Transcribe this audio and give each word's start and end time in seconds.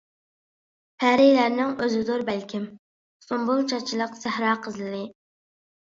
پەرىلەرنىڭ 1.03 1.75
ئۆزىدۇر 1.83 2.25
بەلكىم، 2.31 2.65
سۇمبۇل 3.27 3.63
چاچلىق 3.73 4.19
سەھرا 4.25 4.55
قىزلىرى. 4.69 5.07